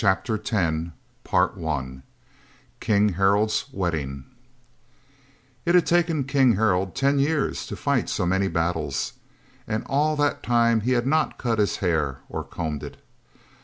King 0.01 0.93
Harald's 3.09 3.65
Wedding 3.71 4.25
It 5.63 5.75
had 5.75 5.85
taken 5.85 6.23
King 6.23 6.55
Harald 6.55 6.95
ten 6.95 7.19
years 7.19 7.67
to 7.67 7.75
fight 7.75 8.09
so 8.09 8.25
many 8.25 8.47
battles. 8.47 9.13
And 9.67 9.83
all 9.85 10.15
that 10.15 10.41
time 10.41 10.81
he 10.81 10.93
had 10.93 11.05
not 11.05 11.37
cut 11.37 11.59
his 11.59 11.75
hair 11.85 12.21
or 12.29 12.43
combed 12.43 12.81
it. 12.81 12.99